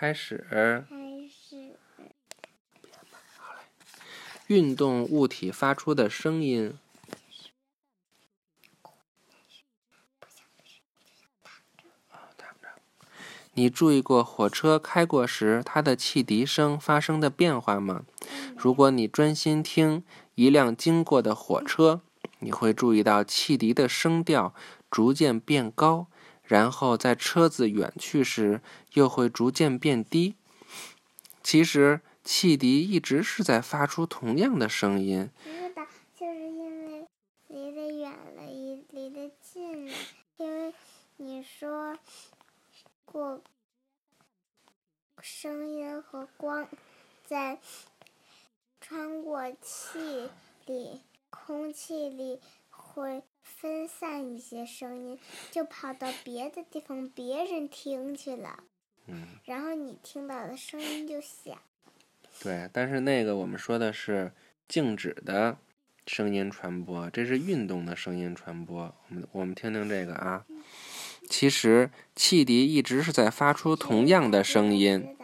[0.00, 0.46] 开始。
[0.48, 0.88] 开
[1.28, 1.76] 始。
[4.46, 6.72] 运动物体发出的声音。
[13.52, 18.06] 你注意过火车开过时它的汽笛声发生的变化吗？
[18.56, 20.02] 如果你专心听
[20.34, 22.00] 一辆经过的火车，
[22.38, 24.54] 你会注意到汽笛的声调
[24.90, 26.06] 逐渐变高，
[26.50, 28.60] 然后在车子远去时
[28.94, 30.34] 又会逐渐变低。
[31.44, 35.30] 其实，汽笛一直是在发出同样的声音。
[35.44, 35.86] 是的，
[36.18, 37.06] 就是因为
[37.46, 39.94] 离得远了，离离得近了，
[40.38, 40.74] 因为
[41.18, 41.96] 你说。
[43.04, 43.42] 过
[45.20, 46.68] 声音和光
[47.26, 47.58] 在
[48.80, 50.30] 穿过气
[50.64, 52.38] 里，空气里
[52.92, 55.18] 会分散一些声音，
[55.50, 58.64] 就跑到别的地方，别人听去了。
[59.06, 59.26] 嗯。
[59.44, 61.58] 然后你听到的声音就小。
[62.42, 64.32] 对，但是那个我们说的是
[64.68, 65.58] 静止的
[66.06, 68.94] 声音传播，这是运动的声音传播。
[69.08, 70.44] 我们我们听听这个啊。
[71.28, 75.16] 其实，汽笛一直是在发出同样的声音，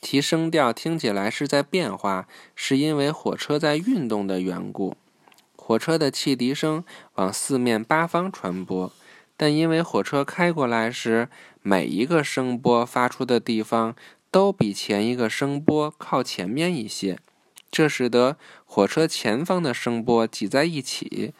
[0.00, 4.96] 其声调听起来是在变化，是因为火车在运动的缘故。
[5.68, 6.82] 火车的汽笛声
[7.16, 8.90] 往四面八方传播，
[9.36, 11.28] 但因为火车开过来时，
[11.60, 13.94] 每一个声波发出的地方
[14.30, 17.18] 都比前一个声波靠前面一些，
[17.70, 21.34] 这使得火车前方的声波挤在一起。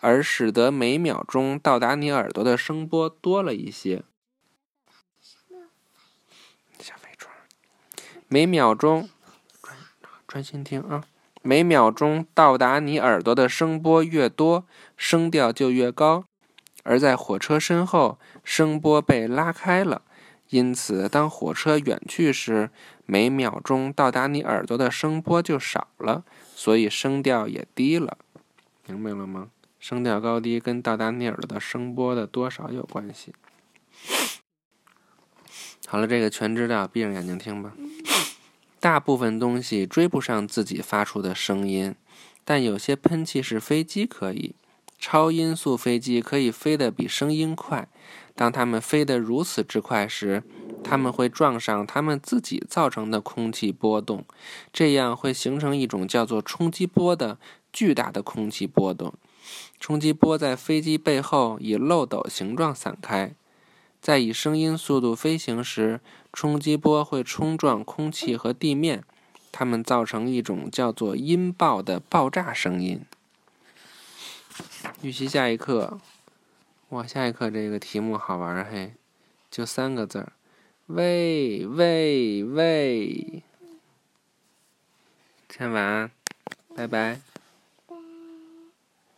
[0.00, 4.02] 而使得每秒钟到达你耳朵的声波多了一些。
[6.80, 7.32] 小飞船，
[8.26, 9.08] 每秒钟
[9.62, 9.76] 专
[10.26, 11.04] 专心听啊！
[11.42, 16.24] 每秒钟到达你耳朵的声波越多，声调就越高。
[16.82, 20.02] 而在火车身后，声波被拉开了，
[20.48, 22.70] 因此当火车远去时，
[23.04, 28.18] 每秒钟到达你耳朵的声波就少了，所以声调也低了。
[28.86, 29.48] 明白了吗？
[29.78, 33.32] 声调高低跟到达你耳朵的声波的多少有关系。
[35.86, 37.72] 好了，这个全知道，闭上眼睛听吧。
[38.80, 41.94] 大部分东西追不上自己发出的声音，
[42.44, 44.54] 但有些喷气式飞机可以。
[45.00, 47.88] 超音速飞机可以飞得比声音快。
[48.34, 50.42] 当它们飞得如此之快时，
[50.82, 54.24] 它们会撞上它们自己造成的空气波动，
[54.72, 57.38] 这样会形成一种叫做冲击波的
[57.72, 59.14] 巨大的空气波动。
[59.78, 63.34] 冲击波在飞机背后以漏斗形状散开，
[64.08, 66.00] 在以声音速度飞行时，
[66.32, 69.04] 冲击波会冲撞空气和地面，
[69.52, 73.02] 它们造成一种叫做音爆的爆炸声音。
[75.02, 76.00] 预习下一课，
[76.88, 78.94] 哇，下一课这个题目好玩嘿，
[79.50, 80.32] 就三个字儿，
[80.86, 83.42] 喂喂喂，
[85.50, 86.10] 先晚安，
[86.74, 87.27] 拜拜。